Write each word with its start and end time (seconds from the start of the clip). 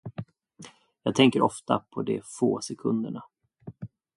Jag 1.03 1.15
tänker 1.15 1.41
ofta 1.41 1.83
på 1.89 2.01
de 2.03 2.21
få 2.23 2.61
sekunderna. 2.61 3.23